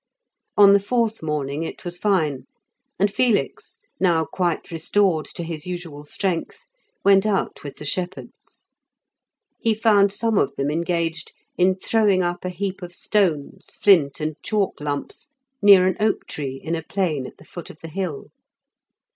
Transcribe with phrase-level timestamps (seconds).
[0.57, 2.47] On the fourth morning it was fine,
[2.97, 6.61] and Felix, now quite restored to his usual strength,
[7.05, 8.65] went out with the shepherds.
[9.59, 14.37] He found some of them engaged in throwing up a heap of stones, flint, and
[14.41, 15.29] chalk lumps
[15.61, 18.29] near an oak tree in a plain at the foot of the hill.